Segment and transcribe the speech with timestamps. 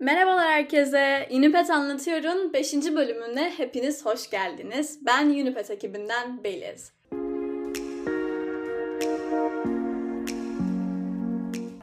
[0.00, 1.28] Merhabalar herkese.
[1.30, 2.74] Unipet Anlatıyor'un 5.
[2.74, 4.98] bölümüne hepiniz hoş geldiniz.
[5.06, 6.92] Ben Unipet ekibinden Beliz.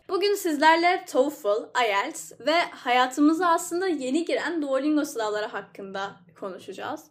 [0.10, 7.04] Bugün sizlerle TOEFL, IELTS ve hayatımıza aslında yeni giren Duolingo sınavları hakkında konuşacağız.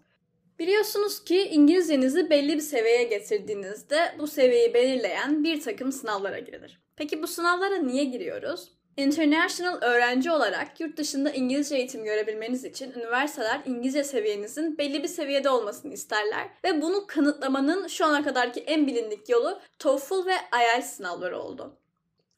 [0.58, 6.80] Biliyorsunuz ki İngilizcenizi belli bir seviyeye getirdiğinizde bu seviyeyi belirleyen bir takım sınavlara girilir.
[6.96, 8.79] Peki bu sınavlara niye giriyoruz?
[8.96, 15.50] International öğrenci olarak yurt dışında İngilizce eğitim görebilmeniz için üniversiteler İngilizce seviyenizin belli bir seviyede
[15.50, 21.38] olmasını isterler ve bunu kanıtlamanın şu ana kadarki en bilindik yolu TOEFL ve IELTS sınavları
[21.38, 21.76] oldu.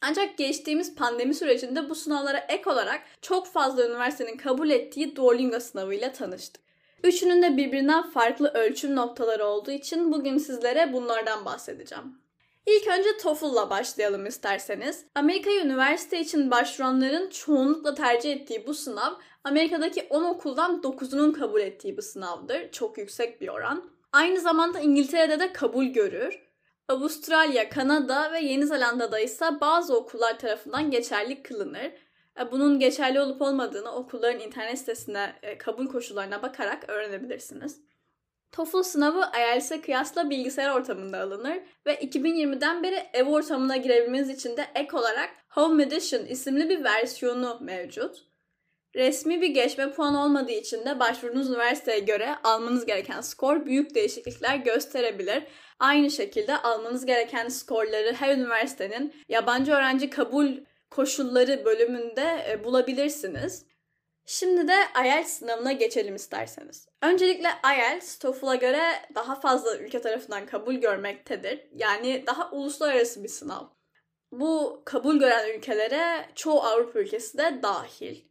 [0.01, 6.13] Ancak geçtiğimiz pandemi sürecinde bu sınavlara ek olarak çok fazla üniversitenin kabul ettiği Duolingo sınavıyla
[6.13, 6.63] tanıştık.
[7.05, 12.23] Üçünün de birbirinden farklı ölçüm noktaları olduğu için bugün sizlere bunlardan bahsedeceğim.
[12.67, 15.05] İlk önce TOEFL'la başlayalım isterseniz.
[15.15, 19.13] Amerika'ya üniversite için başvuranların çoğunlukla tercih ettiği bu sınav,
[19.45, 22.73] Amerika'daki 10 okuldan 9'unun kabul ettiği bir sınavdır.
[22.73, 23.91] Çok yüksek bir oran.
[24.13, 26.43] Aynı zamanda İngiltere'de de kabul görür.
[26.89, 31.93] Avustralya, Kanada ve Yeni Zelanda'da ise bazı okullar tarafından geçerli kılınır.
[32.41, 37.81] E, bunun geçerli olup olmadığını okulların internet sitesine e, kabul koşullarına bakarak öğrenebilirsiniz.
[38.53, 44.67] TOEFL sınavı IELTS'e kıyasla bilgisayar ortamında alınır ve 2020'den beri ev ortamına girebilmeniz için de
[44.75, 48.25] ek olarak Home Edition isimli bir versiyonu mevcut.
[48.97, 54.57] Resmi bir geçme puanı olmadığı için de başvurduğunuz üniversiteye göre almanız gereken skor büyük değişiklikler
[54.57, 55.43] gösterebilir.
[55.79, 60.49] Aynı şekilde almanız gereken skorları her üniversitenin yabancı öğrenci kabul
[60.91, 63.67] koşulları bölümünde e, bulabilirsiniz.
[64.27, 66.89] Şimdi de IELTS sınavına geçelim isterseniz.
[67.03, 68.83] Öncelikle IELTS TOEFL'a göre
[69.15, 71.61] daha fazla ülke tarafından kabul görmektedir.
[71.75, 73.65] Yani daha uluslararası bir sınav.
[74.33, 78.25] Bu kabul gören ülkelere çoğu Avrupa ülkesi de dahil.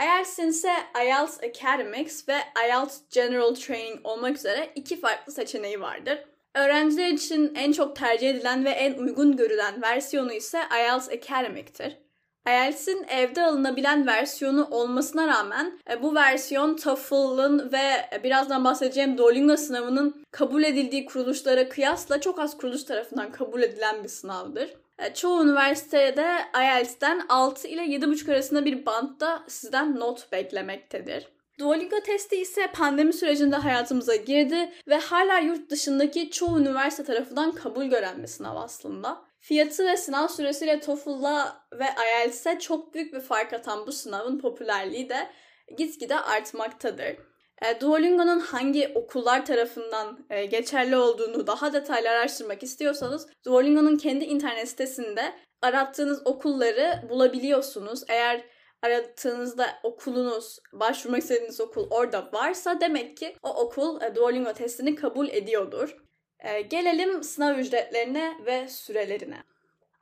[0.00, 0.72] IELTS'in ise
[1.04, 6.24] IELTS Academics ve IELTS General Training olmak üzere iki farklı seçeneği vardır.
[6.54, 12.03] Öğrenciler için en çok tercih edilen ve en uygun görülen versiyonu ise IELTS Academic'tir.
[12.48, 19.56] IELTS'in evde alınabilen versiyonu olmasına rağmen e, bu versiyon TOEFL'ın ve e, birazdan bahsedeceğim Duolingo
[19.56, 24.74] sınavının kabul edildiği kuruluşlara kıyasla çok az kuruluş tarafından kabul edilen bir sınavdır.
[24.98, 26.26] E, çoğu üniversitede
[26.60, 31.33] IELTS'ten 6 ile 7,5 arasında bir bantta sizden not beklemektedir.
[31.58, 37.84] Duolingo testi ise pandemi sürecinde hayatımıza girdi ve hala yurt dışındaki çoğu üniversite tarafından kabul
[37.84, 39.24] gören bir sınav aslında.
[39.40, 45.08] Fiyatı ve sınav süresiyle TOEFL'la ve IELTS'e çok büyük bir fark atan bu sınavın popülerliği
[45.08, 45.30] de
[45.78, 47.16] gitgide artmaktadır.
[47.62, 54.68] E, Duolingo'nun hangi okullar tarafından e, geçerli olduğunu daha detaylı araştırmak istiyorsanız Duolingo'nun kendi internet
[54.68, 55.32] sitesinde
[55.62, 58.02] arattığınız okulları bulabiliyorsunuz.
[58.08, 58.44] Eğer
[58.84, 65.28] arattığınızda okulunuz, başvurmak istediğiniz okul orada varsa demek ki o okul e, Duolingo testini kabul
[65.28, 65.96] ediyordur.
[66.38, 69.42] E, gelelim sınav ücretlerine ve sürelerine.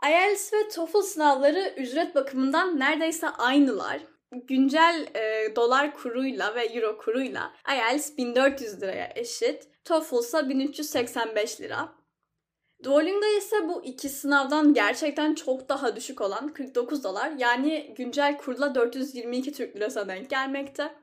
[0.09, 4.00] IELTS ve TOEFL sınavları ücret bakımından neredeyse aynılar.
[4.32, 12.01] Güncel e, dolar kuruyla ve euro kuruyla IELTS 1400 liraya eşit, TOEFL ise 1385 lira.
[12.84, 18.75] Duolingo ise bu iki sınavdan gerçekten çok daha düşük olan 49 dolar yani güncel kurla
[18.75, 20.94] 422 Türk lirasına denk gelmekte.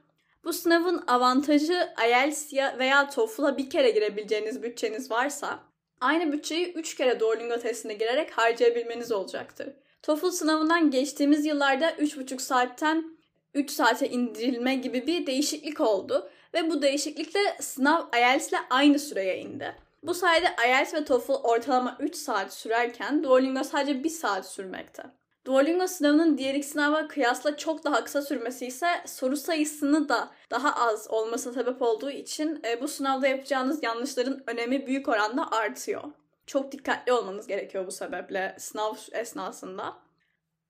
[0.43, 5.59] Bu sınavın avantajı IELTS veya TOEFL'a bir kere girebileceğiniz bütçeniz varsa
[6.01, 9.69] aynı bütçeyi 3 kere Duolingo testine girerek harcayabilmeniz olacaktır.
[10.01, 13.17] TOEFL sınavından geçtiğimiz yıllarda 3,5 saatten
[13.53, 19.37] 3 saate indirilme gibi bir değişiklik oldu ve bu değişiklikle sınav IELTS ile aynı süreye
[19.39, 19.88] indi.
[20.03, 25.03] Bu sayede IELTS ve TOEFL ortalama 3 saat sürerken Duolingo sadece 1 saat sürmekte.
[25.45, 30.87] Duolingo sınavının diğer iki sınava kıyasla çok daha kısa sürmesi ise soru sayısını da daha
[30.87, 36.03] az olmasına sebep olduğu için e, bu sınavda yapacağınız yanlışların önemi büyük oranda artıyor.
[36.47, 39.97] Çok dikkatli olmanız gerekiyor bu sebeple sınav esnasında.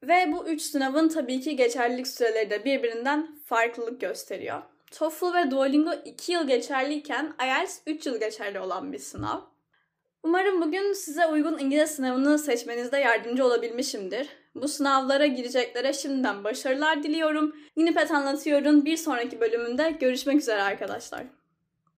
[0.04, 4.62] Ve bu üç sınavın tabii ki geçerlilik süreleri de birbirinden farklılık gösteriyor.
[4.92, 9.42] TOEFL ve Duolingo 2 yıl geçerliyken IELTS 3 yıl geçerli olan bir sınav.
[10.24, 14.28] Umarım bugün size uygun İngilizce sınavını seçmenizde yardımcı olabilmişimdir.
[14.56, 17.56] Bu sınavlara gireceklere şimdiden başarılar diliyorum.
[17.76, 21.39] Yeni Pet Anlatıyorum bir sonraki bölümünde görüşmek üzere arkadaşlar.